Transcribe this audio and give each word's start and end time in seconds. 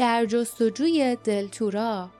در 0.00 0.26
جستجوی 0.26 1.16
دلتورا. 1.24 2.10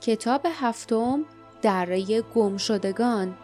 کتاب 0.00 0.40
هفتم 0.52 1.24
دره 1.62 2.22
گمشدگان. 2.22 3.34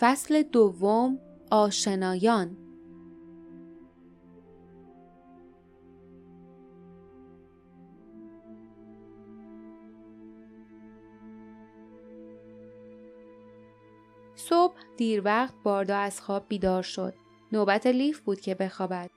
فصل 0.00 0.42
دوم 0.42 1.18
آشنایان. 1.50 2.56
صبح 14.34 14.74
دیر 14.96 15.22
وقت 15.24 15.54
باردا 15.62 15.96
از 15.96 16.20
خواب 16.20 16.44
بیدار 16.48 16.82
شد. 16.82 17.21
نوبت 17.52 17.86
لیف 17.86 18.20
بود 18.20 18.40
که 18.40 18.54
بخوابد. 18.54 19.10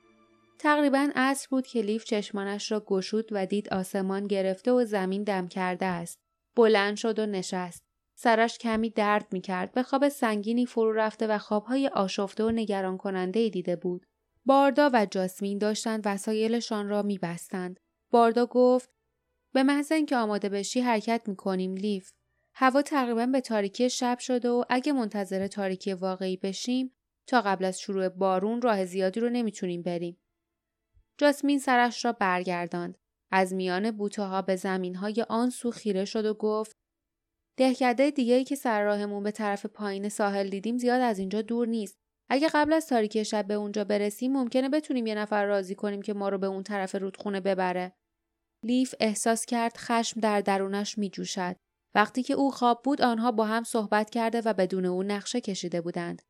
تقریبا 0.58 1.10
عصر 1.14 1.46
بود 1.50 1.66
که 1.66 1.82
لیف 1.82 2.04
چشمانش 2.04 2.72
را 2.72 2.80
گشود 2.80 3.28
و 3.32 3.46
دید 3.46 3.68
آسمان 3.74 4.26
گرفته 4.26 4.72
و 4.72 4.84
زمین 4.84 5.22
دم 5.22 5.48
کرده 5.48 5.86
است. 5.86 6.18
بلند 6.56 6.96
شد 6.96 7.18
و 7.18 7.26
نشست. 7.26 7.82
سرش 8.18 8.58
کمی 8.58 8.90
درد 8.90 9.26
می 9.32 9.40
کرد. 9.40 9.72
به 9.72 9.82
خواب 9.82 10.08
سنگینی 10.08 10.66
فرو 10.66 10.92
رفته 10.92 11.26
و 11.26 11.38
خوابهای 11.38 11.88
آشفته 11.88 12.44
و 12.44 12.50
نگران 12.50 12.96
کننده 12.96 13.48
دیده 13.48 13.76
بود. 13.76 14.06
باردا 14.44 14.90
و 14.92 15.06
جاسمین 15.06 15.58
داشتند 15.58 16.02
وسایلشان 16.04 16.88
را 16.88 17.02
می 17.02 17.18
بستند. 17.18 17.80
باردا 18.10 18.46
گفت 18.46 18.90
به 19.52 19.62
محض 19.62 19.92
اینکه 19.92 20.16
آماده 20.16 20.48
بشی 20.48 20.80
حرکت 20.80 21.22
می 21.26 21.36
کنیم 21.36 21.74
لیف. 21.74 22.10
هوا 22.54 22.82
تقریبا 22.82 23.26
به 23.26 23.40
تاریکی 23.40 23.90
شب 23.90 24.18
شده 24.18 24.48
و 24.48 24.64
اگه 24.68 24.92
منتظر 24.92 25.46
تاریکی 25.46 25.92
واقعی 25.92 26.36
بشیم 26.36 26.95
تا 27.26 27.40
قبل 27.40 27.64
از 27.64 27.80
شروع 27.80 28.08
بارون 28.08 28.62
راه 28.62 28.84
زیادی 28.84 29.20
رو 29.20 29.28
نمی‌تونیم 29.28 29.82
بریم. 29.82 30.20
جاسمین 31.18 31.58
سرش 31.58 32.04
را 32.04 32.12
برگرداند. 32.12 32.98
از 33.30 33.54
میان 33.54 33.90
بوته 33.90 34.22
ها 34.22 34.42
به 34.42 34.56
زمین 34.56 34.94
های 34.94 35.26
آن 35.28 35.50
سو 35.50 35.70
خیره 35.70 36.04
شد 36.04 36.24
و 36.24 36.34
گفت 36.34 36.76
دهکده 37.58 38.10
دیگه 38.10 38.44
که 38.44 38.54
سر 38.54 38.84
راهمون 38.84 39.22
به 39.22 39.30
طرف 39.30 39.66
پایین 39.66 40.08
ساحل 40.08 40.48
دیدیم 40.48 40.78
زیاد 40.78 41.00
از 41.00 41.18
اینجا 41.18 41.42
دور 41.42 41.66
نیست. 41.66 41.96
اگه 42.30 42.48
قبل 42.54 42.72
از 42.72 42.86
تاریکی 42.86 43.24
شب 43.24 43.46
به 43.46 43.54
اونجا 43.54 43.84
برسیم 43.84 44.32
ممکنه 44.32 44.68
بتونیم 44.68 45.06
یه 45.06 45.14
نفر 45.14 45.46
راضی 45.46 45.74
کنیم 45.74 46.02
که 46.02 46.14
ما 46.14 46.28
رو 46.28 46.38
به 46.38 46.46
اون 46.46 46.62
طرف 46.62 46.94
رودخونه 46.94 47.40
ببره. 47.40 47.92
لیف 48.64 48.94
احساس 49.00 49.46
کرد 49.46 49.76
خشم 49.76 50.20
در 50.20 50.40
درونش 50.40 50.98
می 50.98 51.10
جوشد. 51.10 51.56
وقتی 51.94 52.22
که 52.22 52.34
او 52.34 52.50
خواب 52.50 52.82
بود 52.84 53.02
آنها 53.02 53.32
با 53.32 53.44
هم 53.44 53.64
صحبت 53.64 54.10
کرده 54.10 54.40
و 54.40 54.52
بدون 54.52 54.86
او 54.86 55.02
نقشه 55.02 55.40
کشیده 55.40 55.80
بودند. 55.80 56.22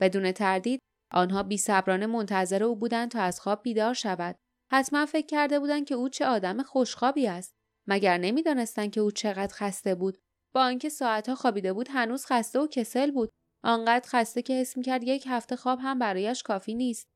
بدون 0.00 0.32
تردید 0.32 0.80
آنها 1.12 1.42
بیصبرانه 1.42 2.06
منتظر 2.06 2.64
او 2.64 2.76
بودند 2.76 3.10
تا 3.10 3.20
از 3.20 3.40
خواب 3.40 3.62
بیدار 3.62 3.94
شود. 3.94 4.36
حتما 4.72 5.06
فکر 5.06 5.26
کرده 5.26 5.60
بودند 5.60 5.86
که 5.86 5.94
او 5.94 6.08
چه 6.08 6.26
آدم 6.26 6.62
خوشخوابی 6.62 7.26
است. 7.26 7.54
مگر 7.88 8.18
نمی‌دانستند 8.18 8.90
که 8.90 9.00
او 9.00 9.10
چقدر 9.10 9.54
خسته 9.54 9.94
بود. 9.94 10.18
با 10.54 10.62
آنکه 10.62 10.88
ساعتها 10.88 11.34
خوابیده 11.34 11.72
بود 11.72 11.88
هنوز 11.90 12.26
خسته 12.26 12.58
و 12.58 12.66
کسل 12.66 13.10
بود. 13.10 13.30
آنقدر 13.64 14.08
خسته 14.08 14.42
که 14.42 14.52
حس 14.52 14.78
کرد 14.78 15.04
یک 15.04 15.24
هفته 15.28 15.56
خواب 15.56 15.78
هم 15.82 15.98
برایش 15.98 16.42
کافی 16.42 16.74
نیست. 16.74 17.06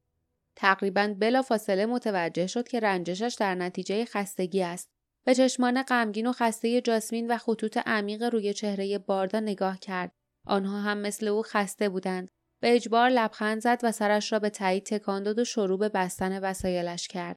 تقریبا 0.56 1.14
بلافاصله 1.19 1.86
متوجه 1.86 2.47
شد 2.47 2.69
که 2.69 2.81
رنجشش 2.81 3.36
در 3.39 3.55
نتیجه 3.55 4.05
خستگی 4.05 4.62
است. 4.62 4.89
به 5.27 5.34
چشمان 5.34 5.83
غمگین 5.83 6.27
و 6.27 6.33
خسته 6.33 6.81
جاسمین 6.81 7.31
و 7.31 7.39
خطوط 7.39 7.78
عمیق 7.86 8.23
روی 8.23 8.55
چهره 8.55 8.98
باردا 8.98 9.41
نگاه 9.41 9.78
کرد. 9.78 10.12
آنها 10.47 10.81
هم 10.81 10.98
مثل 10.98 11.28
او 11.28 11.42
خسته 11.42 11.89
بودند. 11.89 12.31
به 12.61 12.75
اجبار 12.75 13.08
لبخند 13.08 13.61
زد 13.61 13.80
و 13.83 13.92
سرش 13.92 14.33
را 14.33 14.39
به 14.39 14.50
تایید 14.50 14.86
تکان 14.86 15.22
داد 15.22 15.39
و 15.39 15.44
شروع 15.44 15.78
به 15.78 15.89
بستن 15.89 16.39
وسایلش 16.39 17.08
کرد. 17.08 17.36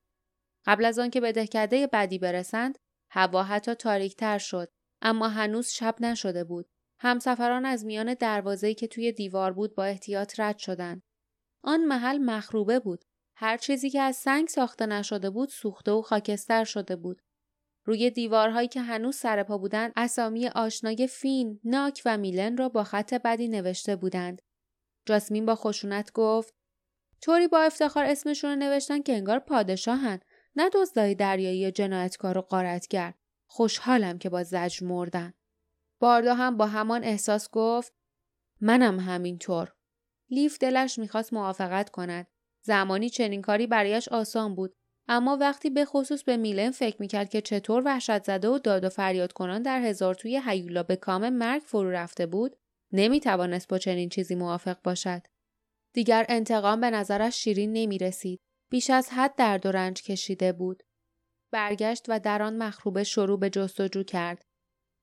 قبل 0.66 0.86
از 0.86 1.00
آنکه 1.00 1.22
به 1.22 1.32
دهکده 1.32 1.88
بعدی 1.88 2.20
برسند، 2.20 2.78
هوا 3.12 3.44
حتی 3.44 3.74
تاریکتر 3.74 4.38
شد، 4.38 4.70
اما 5.02 5.28
هنوز 5.28 5.68
شب 5.68 5.96
نشده 6.00 6.44
بود. 6.44 6.66
همسفران 7.00 7.66
از 7.66 7.86
میان 7.86 8.14
دروازه‌ای 8.14 8.74
که 8.74 8.88
توی 8.88 9.12
دیوار 9.12 9.54
بود 9.54 9.76
با 9.76 9.84
احتیاط 9.84 10.40
رد 10.40 10.58
شدند. 10.58 11.02
آن 11.64 11.86
محل 11.86 12.18
مخروبه 12.18 12.80
بود. 12.80 13.04
هر 13.36 13.58
چیزی 13.58 13.90
که 13.90 14.02
از 14.02 14.16
سنگ 14.16 14.48
ساخته 14.48 14.86
نشده 14.86 15.30
بود 15.30 15.50
سوخته 15.50 15.92
و 15.92 16.02
خاکستر 16.02 16.64
شده 16.64 16.96
بود. 16.96 17.22
روی 17.86 18.10
دیوارهایی 18.10 18.68
که 18.68 18.82
هنوز 18.82 19.16
سرپا 19.16 19.58
بودند 19.58 19.94
اسامی 19.96 20.48
آشنای 20.48 21.08
فین، 21.08 21.60
ناک 21.64 22.02
و 22.06 22.18
میلن 22.18 22.58
را 22.58 22.70
با 22.70 22.84
خط 22.84 23.14
بدی 23.14 23.48
نوشته 23.48 23.96
بودند. 23.96 24.42
جاسمین 25.06 25.46
با 25.46 25.56
خشونت 25.56 26.12
گفت 26.12 26.54
طوری 27.22 27.48
با 27.48 27.62
افتخار 27.62 28.06
اسمشون 28.06 28.50
رو 28.50 28.56
نوشتن 28.56 29.02
که 29.02 29.14
انگار 29.14 29.40
پادشاهن. 29.40 30.20
نه 30.56 30.70
دزدای 30.74 31.16
دریایی 31.16 31.60
یا 31.60 31.72
جنایتکار 31.72 32.38
و 32.38 32.42
قارتگر 32.42 33.14
خوشحالم 33.48 34.18
که 34.18 34.30
با 34.30 34.44
زجر 34.44 34.86
مردن. 34.86 35.34
باردا 36.00 36.34
هم 36.34 36.58
با 36.58 36.68
همان 36.68 37.04
احساس 37.04 37.50
گفت 37.52 37.94
منم 38.62 39.00
همینطور. 39.00 39.74
لیف 40.30 40.58
دلش 40.60 41.00
می‌خواست 41.00 41.34
موافقت 41.34 41.90
کند. 41.90 42.28
زمانی 42.62 43.10
چنین 43.10 43.42
کاری 43.42 43.68
برایش 43.68 44.08
آسان 44.08 44.56
بود. 44.56 44.76
اما 45.08 45.38
وقتی 45.38 45.70
به 45.70 45.86
خصوص 45.86 46.24
به 46.24 46.38
میلن 46.38 46.72
فکر 46.72 46.98
می‌کرد 47.00 47.30
که 47.30 47.42
چطور 47.42 47.84
وحشت 47.86 48.24
زده 48.24 48.48
و 48.48 48.58
داد 48.60 48.84
و 48.84 48.90
فریاد 48.90 49.34
کنان 49.34 49.62
در 49.62 49.82
هزار 49.82 50.16
توی 50.16 50.42
هیولا 50.46 50.84
به 50.84 50.96
کام 50.96 51.30
مرگ 51.30 51.62
فرو 51.62 51.92
رفته 51.92 52.26
بود 52.26 52.56
نمی‌توانست 52.94 53.68
با 53.68 53.78
چنین 53.78 54.10
چیزی 54.10 54.36
موافق 54.36 54.82
باشد 54.84 55.22
دیگر 55.94 56.26
انتقام 56.30 56.82
به 56.82 56.90
نظرش 56.90 57.36
شیرین 57.36 57.74
نمی 57.74 57.98
رسید. 57.98 58.40
بیش 58.70 58.90
از 58.90 59.10
حد 59.10 59.36
درد 59.36 59.66
و 59.66 59.72
رنج 59.72 60.04
کشیده 60.04 60.54
بود. 60.54 60.84
برگشت 61.52 62.06
و 62.08 62.20
در 62.20 62.42
آن 62.42 62.58
مخروبه 62.58 63.04
شروع 63.04 63.40
به 63.40 63.50
جستجو 63.50 64.04
کرد. 64.04 64.46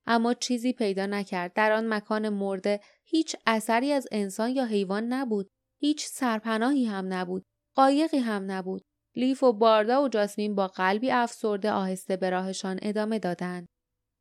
اما 0.07 0.35
چیزی 0.35 0.73
پیدا 0.73 1.07
نکرد. 1.07 1.53
در 1.53 1.73
آن 1.73 1.95
مکان 1.95 2.29
مرده 2.29 2.81
هیچ 3.05 3.37
اثری 3.47 3.93
از 3.93 4.09
انسان 4.13 4.51
یا 4.51 4.65
حیوان 4.65 5.05
نبود. 5.05 5.49
هیچ 5.81 6.07
سرپناهی 6.07 6.85
هم 6.85 7.13
نبود. 7.13 7.45
قایقی 7.75 8.19
هم 8.19 8.51
نبود. 8.51 8.83
لیف 9.17 9.43
و 9.43 9.53
باردا 9.53 10.03
و 10.03 10.09
جاسمین 10.09 10.55
با 10.55 10.67
قلبی 10.67 11.11
افسرده 11.11 11.71
آهسته 11.71 12.17
به 12.17 12.31
راهشان 12.31 12.79
ادامه 12.83 13.19
دادند. 13.19 13.67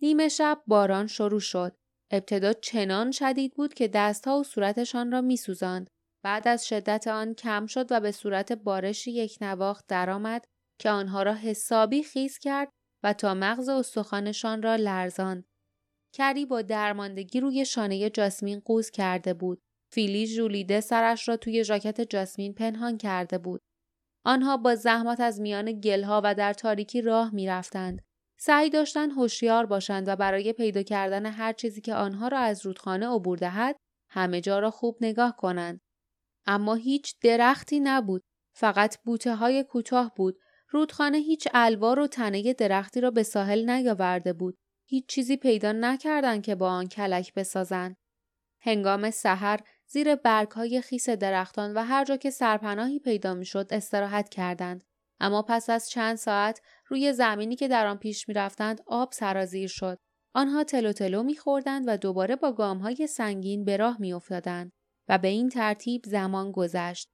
نیمه 0.02 0.28
شب 0.28 0.62
باران 0.68 1.08
شروع 1.08 1.40
شد. 1.40 1.76
ابتدا 2.12 2.54
چنان 2.54 3.12
شدید 3.12 3.54
بود 3.54 3.74
که 3.74 3.88
دستها 3.88 4.40
و 4.40 4.44
صورتشان 4.44 5.12
را 5.12 5.22
میسوزاند. 5.22 5.90
بعد 6.24 6.48
از 6.48 6.68
شدت 6.68 7.08
آن 7.08 7.34
کم 7.34 7.66
شد 7.66 7.92
و 7.92 8.00
به 8.00 8.12
صورت 8.12 8.52
بارشی 8.52 9.12
یک 9.12 9.38
نواخت 9.42 9.88
درآمد 9.88 10.46
که 10.80 10.90
آنها 10.90 11.24
را 11.24 11.34
حسابی 11.34 12.04
خیز 12.04 12.38
کرد 12.38 12.70
و 13.04 13.14
تا 13.14 13.34
مغز 13.34 13.70
استخوانشان 13.70 14.62
را 14.62 14.76
لرزاند. 14.76 15.46
کری 16.16 16.46
با 16.46 16.62
درماندگی 16.62 17.40
روی 17.40 17.66
شانه 17.66 18.10
جاسمین 18.10 18.60
قوز 18.60 18.90
کرده 18.90 19.34
بود. 19.34 19.62
فیلی 19.94 20.28
ژولیده 20.28 20.82
سرش 20.82 21.30
را 21.30 21.38
توی 21.38 21.64
ژاکت 21.64 22.02
جاسمین 22.02 22.54
پنهان 22.54 22.98
کرده 22.98 23.38
بود. 23.38 23.62
آنها 24.26 24.58
با 24.58 24.76
زحمت 24.76 25.20
از 25.20 25.42
میان 25.42 25.80
گلها 25.80 26.22
و 26.24 26.36
در 26.36 26.54
تاریکی 26.54 27.02
راه 27.02 27.36
می‌رفتند. 27.36 28.02
سعی 28.42 28.70
داشتند 28.70 29.12
هوشیار 29.12 29.66
باشند 29.66 30.08
و 30.08 30.16
برای 30.16 30.54
پیدا 30.54 30.84
کردن 30.84 31.26
هر 31.26 31.54
چیزی 31.54 31.82
که 31.82 31.96
آنها 31.96 32.28
را 32.28 32.40
از 32.40 32.66
رودخانه 32.66 33.08
عبور 33.08 33.38
دهد 33.38 33.76
همه 34.10 34.42
جا 34.42 34.60
را 34.60 34.72
خوب 34.72 34.98
نگاه 35.02 35.36
کنند. 35.38 35.82
اما 36.46 36.76
هیچ 36.76 37.16
درختی 37.22 37.80
نبود. 37.80 38.24
فقط 38.56 38.98
بوته 39.04 39.36
های 39.36 39.64
کوتاه 39.64 40.14
بود. 40.16 40.38
رودخانه 40.70 41.18
هیچ 41.18 41.48
الوار 41.54 42.00
و 42.00 42.08
تنه 42.08 42.54
درختی 42.54 43.02
را 43.02 43.12
به 43.12 43.24
ساحل 43.24 43.70
نیاورده 43.70 44.34
بود. 44.34 44.58
هیچ 44.90 45.06
چیزی 45.08 45.38
پیدا 45.38 45.72
نکردند 45.72 46.44
که 46.44 46.56
با 46.56 46.70
آن 46.70 46.88
کلک 46.88 47.34
بسازند. 47.34 47.96
هنگام 48.62 49.12
سحر 49.12 49.60
زیر 49.88 50.18
های 50.56 50.82
خیس 50.82 51.10
درختان 51.10 51.74
و 51.74 51.84
هر 51.84 52.06
جا 52.06 52.18
که 52.18 52.30
سرپناهی 52.30 53.00
پیدا 53.00 53.34
می‌شد 53.34 53.68
استراحت 53.72 54.30
کردند. 54.30 54.84
اما 55.20 55.42
پس 55.42 55.70
از 55.70 55.90
چند 55.90 56.16
ساعت 56.16 56.62
روی 56.88 57.14
زمینی 57.14 57.56
که 57.56 57.68
در 57.68 57.88
آن 57.88 57.98
پیش 57.98 58.28
می‌رفتند 58.28 58.82
آب 58.88 59.12
سرازیر 59.12 59.68
شد. 59.68 59.98
آنها 60.34 60.64
تلو 60.64 60.92
تلو 60.92 61.24
میخوردند 61.24 61.84
و 61.88 61.98
دوباره 61.98 62.36
با 62.36 62.74
های 62.74 63.08
سنگین 63.08 63.66
به 63.66 63.78
راه 63.78 63.98
میافتادند 64.00 64.72
و 65.10 65.18
به 65.18 65.28
این 65.28 65.50
ترتیب 65.50 66.02
زمان 66.06 66.52
گذشت. 66.52 67.10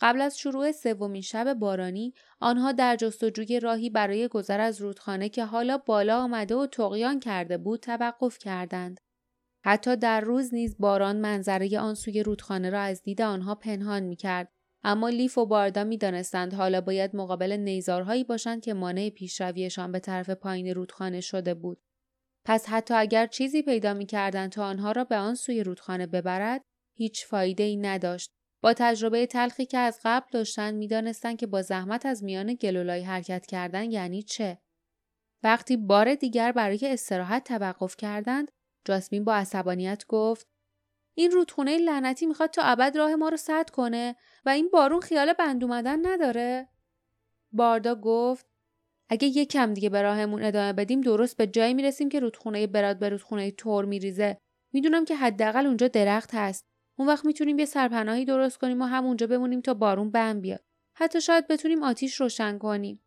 قبل 0.00 0.20
از 0.20 0.38
شروع 0.38 0.72
سومین 0.72 1.22
شب 1.22 1.54
بارانی 1.54 2.14
آنها 2.40 2.72
در 2.72 2.96
جستجوی 2.96 3.60
راهی 3.60 3.90
برای 3.90 4.28
گذر 4.28 4.60
از 4.60 4.80
رودخانه 4.80 5.28
که 5.28 5.44
حالا 5.44 5.78
بالا 5.78 6.22
آمده 6.22 6.54
و 6.54 6.66
تقیان 6.66 7.20
کرده 7.20 7.58
بود 7.58 7.80
توقف 7.80 8.38
کردند. 8.38 9.00
حتی 9.64 9.96
در 9.96 10.20
روز 10.20 10.54
نیز 10.54 10.76
باران 10.78 11.16
منظره 11.16 11.78
آن 11.78 11.94
سوی 11.94 12.22
رودخانه 12.22 12.70
را 12.70 12.80
از 12.80 13.02
دید 13.02 13.22
آنها 13.22 13.54
پنهان 13.54 14.02
می 14.02 14.16
کرد. 14.16 14.52
اما 14.84 15.08
لیف 15.08 15.38
و 15.38 15.46
باردا 15.46 15.84
می 15.84 15.98
دانستند 15.98 16.54
حالا 16.54 16.80
باید 16.80 17.16
مقابل 17.16 17.52
نیزارهایی 17.52 18.24
باشند 18.24 18.62
که 18.62 18.74
مانع 18.74 19.10
پیشرویشان 19.10 19.92
به 19.92 19.98
طرف 19.98 20.30
پایین 20.30 20.74
رودخانه 20.74 21.20
شده 21.20 21.54
بود. 21.54 21.80
پس 22.44 22.68
حتی 22.68 22.94
اگر 22.94 23.26
چیزی 23.26 23.62
پیدا 23.62 23.94
می 23.94 24.06
کردند 24.06 24.52
تا 24.52 24.64
آنها 24.64 24.92
را 24.92 25.04
به 25.04 25.16
آن 25.16 25.34
سوی 25.34 25.62
رودخانه 25.62 26.06
ببرد، 26.06 26.64
هیچ 26.96 27.26
فایده 27.26 27.62
ای 27.62 27.76
نداشت. 27.76 28.30
با 28.62 28.74
تجربه 28.74 29.26
تلخی 29.26 29.66
که 29.66 29.78
از 29.78 30.00
قبل 30.04 30.26
داشتن 30.32 30.74
می‌دانستند 30.74 31.36
که 31.36 31.46
با 31.46 31.62
زحمت 31.62 32.06
از 32.06 32.24
میان 32.24 32.54
گلولای 32.54 33.02
حرکت 33.02 33.46
کردن 33.46 33.90
یعنی 33.90 34.22
چه. 34.22 34.58
وقتی 35.42 35.76
بار 35.76 36.14
دیگر 36.14 36.52
برای 36.52 36.78
استراحت 36.82 37.44
توقف 37.44 37.96
کردند، 37.96 38.50
جاسمین 38.84 39.24
با 39.24 39.34
عصبانیت 39.34 40.04
گفت 40.08 40.46
این 41.14 41.30
رودخونه 41.30 41.78
لعنتی 41.78 42.26
می‌خواد 42.26 42.50
تا 42.50 42.62
ابد 42.62 42.96
راه 42.96 43.14
ما 43.14 43.28
رو 43.28 43.36
سد 43.36 43.70
کنه 43.70 44.16
و 44.46 44.48
این 44.48 44.68
بارون 44.72 45.00
خیال 45.00 45.32
بند 45.32 45.64
اومدن 45.64 46.06
نداره؟ 46.06 46.68
باردا 47.52 47.94
گفت 47.94 48.46
اگه 49.08 49.28
یک 49.28 49.50
کم 49.50 49.74
دیگه 49.74 49.88
به 49.88 50.02
راهمون 50.02 50.42
ادامه 50.42 50.72
بدیم 50.72 51.00
درست 51.00 51.36
به 51.36 51.46
جایی 51.46 51.74
می‌رسیم 51.74 52.08
که 52.08 52.20
رودخونه 52.20 52.66
براد 52.66 52.98
به 52.98 53.08
رودخونه 53.08 53.50
تور 53.50 53.84
میریزه. 53.84 54.38
می‌دونم 54.72 55.04
که 55.04 55.16
حداقل 55.16 55.66
اونجا 55.66 55.88
درخت 55.88 56.34
هست. 56.34 56.64
اون 56.98 57.08
وقت 57.08 57.24
می‌تونیم 57.24 57.58
یه 57.58 57.64
سرپناهی 57.64 58.24
درست 58.24 58.58
کنیم 58.58 58.82
و 58.82 58.84
همونجا 58.84 59.26
بمونیم 59.26 59.60
تا 59.60 59.74
بارون 59.74 60.10
بم 60.10 60.40
بیاد. 60.40 60.64
حتی 60.96 61.20
شاید 61.20 61.46
بتونیم 61.46 61.82
آتیش 61.82 62.14
روشن 62.14 62.58
کنیم. 62.58 63.00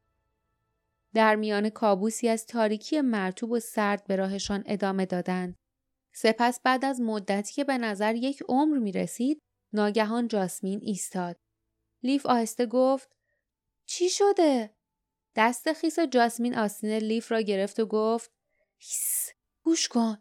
در 1.14 1.36
میان 1.36 1.70
کابوسی 1.70 2.30
از 2.30 2.46
تاریکی 2.46 3.02
مرتوب 3.02 3.52
و 3.52 3.60
سرد 3.60 4.04
به 4.08 4.16
راهشان 4.16 4.64
ادامه 4.66 5.06
دادند. 5.06 5.56
سپس 6.20 6.60
بعد 6.64 6.86
از 6.86 7.02
مدتی 7.02 7.54
که 7.54 7.64
به 7.64 7.78
نظر 7.78 8.16
یک 8.16 8.44
عمر 8.50 8.78
می 8.78 8.92
رسید، 8.92 9.42
ناگهان 9.74 10.28
جاسمین 10.28 10.80
ایستاد. 10.84 11.38
لیف 12.04 12.26
آهسته 12.26 12.66
گفت 12.66 13.16
چی 13.86 14.10
شده؟ 14.10 14.76
دست 15.36 15.74
خیس 15.74 16.00
جاسمین 16.00 16.56
آستین 16.56 16.90
لیف 16.90 17.32
را 17.32 17.42
گرفت 17.42 17.80
و 17.80 17.86
گفت 17.86 18.32
هیس 18.78 19.30
گوش 19.64 19.88
کن. 19.88 20.18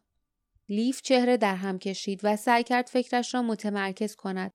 لیف 0.68 1.02
چهره 1.02 1.36
در 1.36 1.54
هم 1.54 1.78
کشید 1.78 2.20
و 2.22 2.36
سعی 2.36 2.64
کرد 2.64 2.86
فکرش 2.86 3.34
را 3.34 3.42
متمرکز 3.42 4.16
کند. 4.16 4.52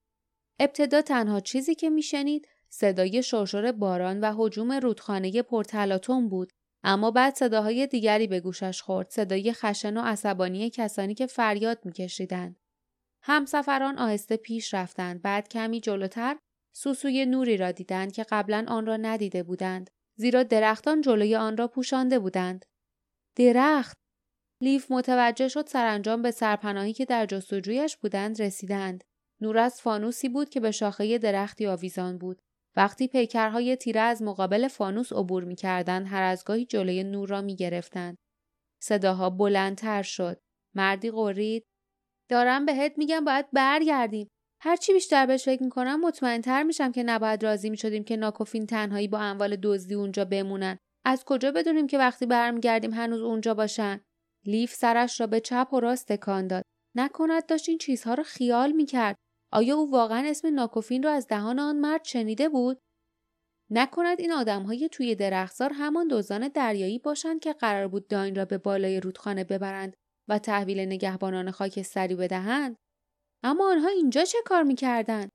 ابتدا 0.60 1.02
تنها 1.02 1.40
چیزی 1.40 1.74
که 1.74 1.90
میشنید 1.90 2.48
صدای 2.68 3.22
شرشر 3.22 3.72
باران 3.72 4.20
و 4.20 4.34
حجوم 4.36 4.72
رودخانه 4.72 5.42
پرتلاتون 5.42 6.28
بود 6.28 6.52
اما 6.84 7.10
بعد 7.10 7.34
صداهای 7.34 7.86
دیگری 7.86 8.26
به 8.26 8.40
گوشش 8.40 8.82
خورد. 8.82 9.10
صدای 9.10 9.52
خشن 9.52 9.96
و 9.96 10.00
عصبانی 10.00 10.70
کسانی 10.70 11.14
که 11.14 11.26
فریاد 11.26 11.84
میکشیدند. 11.84 12.56
همسفران 13.22 13.98
آهسته 13.98 14.36
پیش 14.36 14.74
رفتند. 14.74 15.22
بعد 15.22 15.48
کمی 15.48 15.80
جلوتر 15.80 16.36
سوسوی 16.74 17.26
نوری 17.26 17.56
را 17.56 17.72
دیدند 17.72 18.12
که 18.12 18.26
قبلا 18.30 18.64
آن 18.68 18.86
را 18.86 18.96
ندیده 18.96 19.42
بودند. 19.42 19.90
زیرا 20.16 20.42
درختان 20.42 21.00
جلوی 21.00 21.36
آن 21.36 21.56
را 21.56 21.68
پوشانده 21.68 22.18
بودند. 22.18 22.64
درخت! 23.36 23.96
لیف 24.62 24.90
متوجه 24.90 25.48
شد 25.48 25.66
سرانجام 25.66 26.22
به 26.22 26.30
سرپناهی 26.30 26.92
که 26.92 27.04
در 27.04 27.26
جستجویش 27.26 27.96
بودند 27.96 28.42
رسیدند. 28.42 29.04
نور 29.40 29.58
از 29.58 29.80
فانوسی 29.80 30.28
بود 30.28 30.48
که 30.48 30.60
به 30.60 30.70
شاخه 30.70 31.18
درختی 31.18 31.66
آویزان 31.66 32.18
بود. 32.18 32.42
وقتی 32.76 33.08
پیکرهای 33.08 33.76
تیره 33.76 34.00
از 34.00 34.22
مقابل 34.22 34.68
فانوس 34.68 35.12
عبور 35.12 35.44
می 35.44 35.54
کردن 35.54 36.04
هر 36.06 36.22
از 36.22 36.44
گاهی 36.44 36.64
جلوی 36.66 37.04
نور 37.04 37.28
را 37.28 37.40
می 37.40 37.56
گرفتن. 37.56 38.14
صداها 38.82 39.30
بلندتر 39.30 40.02
شد. 40.02 40.38
مردی 40.74 41.10
قرید. 41.10 41.64
دارم 42.30 42.66
بهت 42.66 42.92
میگم 42.96 43.24
باید 43.24 43.50
برگردیم. 43.52 44.28
هرچی 44.60 44.92
بیشتر 44.92 45.26
بهش 45.26 45.44
فکر 45.44 45.62
می‌کنم 45.62 46.00
مطمئنتر 46.00 46.62
میشم 46.62 46.92
که 46.92 47.02
نباید 47.02 47.42
راضی 47.42 47.70
می‌شدیم 47.70 48.04
که 48.04 48.16
ناکوفین 48.16 48.66
تنهایی 48.66 49.08
با 49.08 49.18
اموال 49.18 49.56
دزدی 49.62 49.94
اونجا 49.94 50.24
بمونن. 50.24 50.78
از 51.04 51.24
کجا 51.24 51.52
بدونیم 51.52 51.86
که 51.86 51.98
وقتی 51.98 52.26
برمیگردیم 52.26 52.92
هنوز 52.92 53.20
اونجا 53.20 53.54
باشن؟ 53.54 54.00
لیف 54.46 54.74
سرش 54.74 55.20
را 55.20 55.26
به 55.26 55.40
چپ 55.40 55.68
و 55.72 55.80
راست 55.80 56.12
تکان 56.12 56.46
داد. 56.46 56.62
نکند 56.96 57.46
داشت 57.46 57.68
این 57.68 57.78
چیزها 57.78 58.14
را 58.14 58.22
خیال 58.22 58.72
می‌کرد. 58.72 59.16
آیا 59.52 59.76
او 59.76 59.90
واقعا 59.90 60.28
اسم 60.28 60.54
ناکوفین 60.54 61.02
را 61.02 61.12
از 61.12 61.26
دهان 61.26 61.58
آن 61.58 61.76
مرد 61.76 62.04
شنیده 62.04 62.48
بود؟ 62.48 62.78
نکند 63.70 64.20
این 64.20 64.32
آدمهای 64.32 64.88
توی 64.92 65.14
درختزار 65.14 65.72
همان 65.72 66.08
دزدان 66.10 66.48
دریایی 66.48 66.98
باشند 66.98 67.40
که 67.40 67.52
قرار 67.52 67.88
بود 67.88 68.08
داین 68.08 68.34
را 68.34 68.44
به 68.44 68.58
بالای 68.58 69.00
رودخانه 69.00 69.44
ببرند 69.44 69.96
و 70.28 70.38
تحویل 70.38 70.80
نگهبانان 70.80 71.50
خاکستری 71.50 72.14
بدهند؟ 72.14 72.76
اما 73.42 73.70
آنها 73.70 73.88
اینجا 73.88 74.24
چه 74.24 74.38
کار 74.44 74.62
می‌کردند؟ 74.62 75.30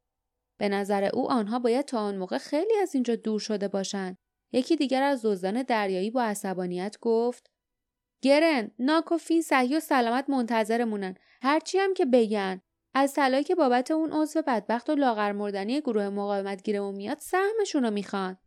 به 0.60 0.70
نظر 0.70 1.10
او 1.14 1.32
آنها 1.32 1.60
باید 1.60 1.86
تا 1.86 2.00
آن 2.00 2.18
موقع 2.18 2.38
خیلی 2.38 2.78
از 2.82 2.94
اینجا 2.96 3.16
دور 3.16 3.40
شده 3.40 3.68
باشند. 3.68 4.18
یکی 4.54 4.76
دیگر 4.76 5.04
از 5.04 5.26
دزدان 5.26 5.64
دریایی 5.64 6.12
با 6.12 6.24
عصبانیت 6.24 6.98
گفت 7.02 7.48
گرن 8.24 8.72
ناکوفین 8.80 9.42
صحیح 9.42 9.78
و 9.78 9.80
سلامت 9.80 10.30
منتظرمونن 10.30 11.16
هرچی 11.42 11.78
هم 11.78 11.94
که 11.94 12.06
بگن 12.06 12.62
از 13.00 13.14
طلایی 13.14 13.44
که 13.44 13.56
بابت 13.56 13.92
اون 13.92 14.12
عضو 14.12 14.42
بدبخت 14.48 14.90
و 14.90 14.96
لاغر 14.96 15.32
مردنی 15.32 15.82
گروه 15.82 16.10
مقاومت 16.10 16.64
گیرمون 16.64 16.96
میاد 16.96 17.18
سهمشون 17.20 17.84
رو 17.84 17.92
می‌خوان. 17.92 18.38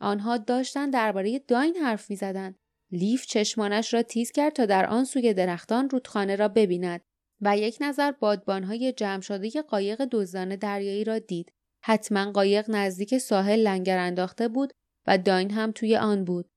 آنها 0.00 0.36
داشتن 0.36 0.90
درباره 0.90 1.38
داین 1.38 1.76
حرف 1.76 2.10
می‌زدن. 2.10 2.54
لیف 2.90 3.26
چشمانش 3.26 3.94
را 3.94 4.02
تیز 4.02 4.32
کرد 4.32 4.52
تا 4.52 4.66
در 4.66 4.86
آن 4.86 5.04
سوی 5.04 5.34
درختان 5.34 5.90
رودخانه 5.90 6.36
را 6.36 6.48
ببیند 6.48 7.00
و 7.40 7.58
یک 7.58 7.78
نظر 7.80 8.12
بادبانهای 8.12 8.92
جمع 8.92 9.20
شده 9.20 9.62
قایق 9.62 10.04
دزدان 10.04 10.56
دریایی 10.56 11.04
را 11.04 11.18
دید. 11.18 11.52
حتما 11.82 12.32
قایق 12.32 12.70
نزدیک 12.70 13.18
ساحل 13.18 13.60
لنگر 13.60 13.98
انداخته 13.98 14.48
بود 14.48 14.72
و 15.06 15.18
داین 15.18 15.50
هم 15.50 15.72
توی 15.72 15.96
آن 15.96 16.24
بود. 16.24 16.50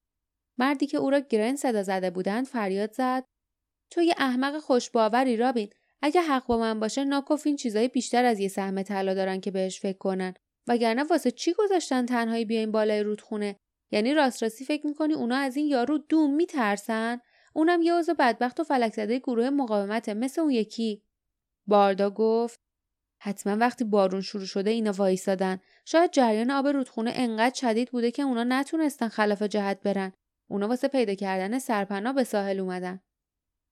مردی 0.58 0.88
که 0.88 0.98
او 0.98 1.10
را 1.10 1.20
گرن 1.20 1.56
صدا 1.56 1.84
زده 1.84 2.10
بودند 2.10 2.46
فریاد 2.46 2.94
زد. 2.94 3.26
تو 3.92 4.02
یه 4.02 4.14
احمق 4.18 4.60
خوشباوری 4.60 5.38
رابین 5.38 5.70
اگه 6.02 6.22
حق 6.22 6.46
با 6.48 6.58
من 6.58 6.80
باشه 6.80 7.04
ناکوفین 7.04 7.56
چیزای 7.56 7.88
بیشتر 7.88 8.26
از 8.26 8.40
یه 8.40 8.48
سهم 8.48 8.84
طلا 8.84 9.14
دارن 9.14 9.42
که 9.42 9.52
بهش 9.52 9.80
فکر 9.80 9.98
کنن. 9.98 10.34
وگرنه 10.68 11.04
واسه 11.04 11.32
چی 11.32 11.54
گذاشتن 11.54 12.06
تنهایی 12.06 12.46
بیاین 12.46 12.72
بالای 12.72 13.04
رودخونه؟ 13.04 13.56
یعنی 13.92 14.14
راست 14.14 14.44
راستی 14.44 14.66
فکر 14.66 14.88
می‌کنی 14.88 15.14
اونا 15.14 15.36
از 15.36 15.58
این 15.58 15.68
یارو 15.68 15.98
دوم 15.98 16.36
میترسن؟ 16.36 17.22
اونم 17.54 17.82
یه 17.82 17.94
عضو 17.94 18.14
بدبخت 18.20 18.60
و 18.60 18.64
فلک 18.64 18.94
زده 18.94 19.20
گروه 19.20 19.50
مقاومته 19.50 20.14
مثل 20.14 20.42
اون 20.42 20.52
یکی. 20.52 21.04
باردا 21.68 22.10
گفت 22.10 22.60
حتما 23.22 23.58
وقتی 23.58 23.84
بارون 23.84 24.22
شروع 24.22 24.46
شده 24.46 24.70
اینا 24.70 24.92
وایسادن. 24.92 25.60
شاید 25.86 26.12
جریان 26.12 26.52
آب 26.52 26.68
رودخونه 26.68 27.12
انقدر 27.16 27.56
شدید 27.56 27.92
بوده 27.92 28.12
که 28.12 28.24
اونا 28.24 28.44
نتونستن 28.44 29.08
خلاف 29.08 29.44
جهت 29.44 29.82
برن. 29.84 30.14
اونا 30.50 30.68
واسه 30.68 30.88
پیدا 30.88 31.16
کردن 31.16 31.60
سرپناه 31.60 32.14
به 32.14 32.24
ساحل 32.24 32.60
اومدن. 32.60 33.00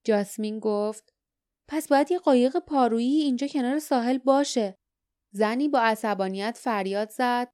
جاسمین 0.04 0.60
گفت 0.60 1.17
پس 1.68 1.88
باید 1.88 2.12
یه 2.12 2.20
قایق 2.20 2.58
پارویی 2.60 3.22
اینجا 3.22 3.48
کنار 3.48 3.80
ساحل 3.80 4.18
باشه. 4.18 4.76
زنی 5.34 5.70
با 5.70 5.80
عصبانیت 5.80 6.58
فریاد 6.62 7.10
زد. 7.10 7.50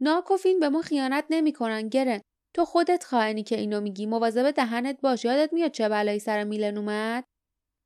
ناکوفین 0.00 0.60
به 0.60 0.68
ما 0.68 0.82
خیانت 0.82 1.24
نمی‌کنن 1.30 1.88
گرن. 1.88 2.20
تو 2.54 2.64
خودت 2.64 3.04
خائنی 3.04 3.42
که 3.42 3.58
اینو 3.58 3.80
میگی 3.80 4.06
مواظب 4.06 4.50
دهنت 4.50 5.00
باش. 5.00 5.24
یادت 5.24 5.52
میاد 5.52 5.70
چه 5.70 5.88
بلایی 5.88 6.18
سر 6.18 6.44
میلن 6.44 6.78
اومد؟ 6.78 7.24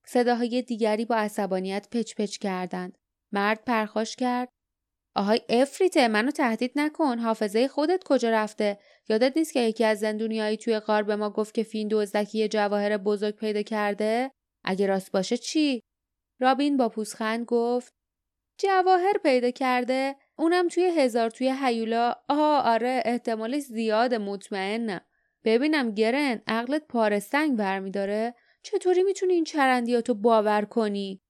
صداهای 0.07 0.63
دیگری 0.63 1.05
با 1.05 1.17
عصبانیت 1.17 1.89
پچ 1.91 2.15
پچ 2.15 2.39
کردند. 2.39 2.99
مرد 3.33 3.65
پرخاش 3.65 4.17
کرد. 4.17 4.49
آهای 5.17 5.41
افریته 5.49 6.09
منو 6.09 6.31
تهدید 6.31 6.73
نکن. 6.77 7.19
حافظه 7.19 7.69
خودت 7.69 8.05
کجا 8.05 8.31
رفته؟ 8.31 8.79
یادت 9.09 9.37
نیست 9.37 9.53
که 9.53 9.61
یکی 9.61 9.85
از 9.85 9.99
زندونیایی 9.99 10.57
توی 10.57 10.79
غار 10.79 11.03
به 11.03 11.17
ما 11.17 11.31
گفت 11.31 11.55
که 11.55 11.63
فین 11.63 11.89
دزدکی 11.91 12.49
جواهر 12.49 12.97
بزرگ 12.97 13.37
پیدا 13.37 13.63
کرده؟ 13.63 14.31
اگه 14.65 14.87
راست 14.87 15.13
باشه 15.13 15.37
چی؟ 15.37 15.83
رابین 16.41 16.77
با 16.77 16.89
پوزخند 16.89 17.45
گفت 17.45 17.95
جواهر 18.59 19.19
پیدا 19.23 19.51
کرده 19.51 20.17
اونم 20.39 20.69
توی 20.69 20.85
هزار 20.85 21.31
توی 21.31 21.55
هیولا. 21.63 22.15
آها 22.29 22.61
آره 22.61 23.03
احتمال 23.05 23.59
زیاد 23.59 24.15
مطمئنم. 24.15 25.01
ببینم 25.45 25.91
گرن 25.91 26.43
عقلت 26.47 26.87
پاره 26.87 27.19
سنگ 27.19 27.57
برمیداره. 27.59 28.35
چطوری 28.63 29.03
می‌تونی 29.03 29.33
این 29.33 29.45
چرندیاتو 29.45 30.15
باور 30.15 30.65
کنی؟ 30.65 31.23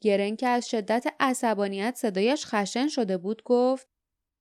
گرن 0.00 0.36
که 0.36 0.48
از 0.48 0.70
شدت 0.70 1.14
عصبانیت 1.20 1.94
صدایش 1.96 2.46
خشن 2.46 2.88
شده 2.88 3.18
بود 3.18 3.42
گفت 3.42 3.88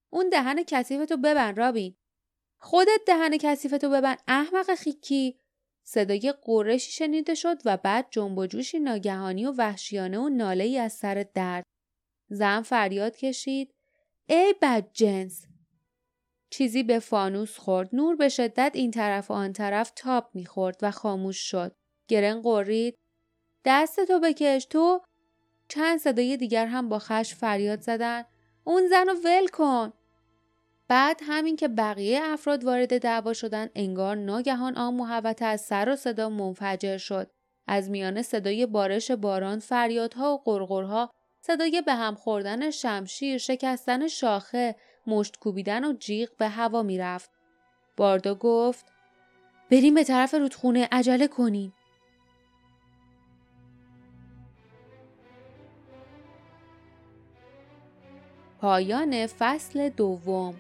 اون 0.10 0.30
دهن 0.30 0.64
کثیفتو 0.64 1.18
ببن 1.18 1.56
رابین. 1.56 1.96
خودت 2.60 3.02
دهن 3.08 3.38
کثیفتو 3.38 3.90
ببن 3.90 4.16
احمق 4.28 4.76
خیکی. 4.76 5.40
صدای 5.90 6.34
قرشی 6.42 6.92
شنیده 6.92 7.36
شد 7.36 7.58
و 7.66 7.78
بعد 7.78 8.08
جنب 8.12 8.38
و 8.38 8.46
جوشی 8.46 8.80
ناگهانی 8.80 9.46
و 9.46 9.54
وحشیانه 9.58 10.20
و 10.20 10.30
ناله 10.30 10.64
ای 10.64 10.78
از 10.78 10.94
سر 10.94 11.26
درد. 11.34 11.64
زن 12.30 12.62
فریاد 12.62 13.18
کشید 13.18 13.72
ای 14.30 14.56
بد 14.62 14.92
جنس 14.94 15.46
چیزی 16.50 16.84
به 16.84 17.00
فانوس 17.00 17.58
خورد. 17.58 17.90
نور 17.94 18.16
به 18.16 18.30
شدت 18.30 18.72
این 18.74 18.92
طرف 18.92 19.32
و 19.32 19.34
آن 19.34 19.54
طرف 19.54 19.92
تاب 19.96 20.30
می‌خورد 20.34 20.80
و 20.82 20.92
خاموش 20.92 21.38
شد. 21.38 21.76
گرن 22.08 22.42
قرید 22.42 22.96
دست 23.66 24.06
تو 24.06 24.20
بکش 24.20 24.66
تو. 24.66 25.02
چند 25.68 26.00
صدای 26.00 26.38
دیگر 26.38 26.66
هم 26.66 26.90
با 26.90 27.00
خش 27.00 27.36
فریاد 27.36 27.82
زدن. 27.82 28.26
اون 28.64 28.88
زن 28.88 29.08
رو 29.08 29.14
ول 29.24 29.48
کن. 29.48 29.94
بعد 30.88 31.22
همین 31.24 31.56
که 31.56 31.68
بقیه 31.68 32.20
افراد 32.24 32.64
وارد 32.64 32.98
دعوا 32.98 33.34
شدن 33.34 33.70
انگار 33.76 34.16
ناگهان 34.16 34.78
آن 34.78 34.94
محوطه 34.94 35.46
از 35.46 35.62
سر 35.62 35.90
و 35.90 35.96
صدا 35.96 36.30
منفجر 36.30 36.98
شد. 36.98 37.32
از 37.68 37.90
میان 37.90 38.22
صدای 38.22 38.66
بارش 38.66 39.12
باران 39.12 39.60
فریادها 39.60 40.34
و 40.34 40.38
قرقرها 40.38 41.12
صدای 41.42 41.82
به 41.82 41.94
هم 41.94 42.16
خوردن 42.16 42.72
شمشیر 42.72 43.38
شکستن 43.38 44.08
شاخه 44.08 44.76
مشت 45.08 45.40
کوبیدن 45.40 45.86
و 45.86 45.94
جیغ 45.94 46.30
به 46.38 46.48
هوا 46.50 46.84
می‌رفت. 46.84 47.32
باردا 47.98 48.36
گفت 48.36 48.86
بریم 49.72 49.94
به 49.94 50.04
طرف 50.04 50.34
رودخونه 50.34 50.88
عجله 50.92 51.28
کنیم. 51.28 51.74
پایان 58.62 59.28
فصل 59.28 59.90
دوم 59.90 60.56